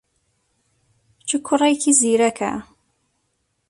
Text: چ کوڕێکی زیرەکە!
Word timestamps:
چ 1.27 1.29
کوڕێکی 1.45 1.91
زیرەکە! 1.99 2.53